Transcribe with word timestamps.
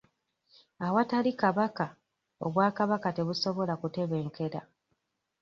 Awatali 0.85 1.31
kabaka, 1.41 1.87
obwakabaka 2.45 3.09
tebusobola 3.15 3.73
kutebenkera. 3.81 4.61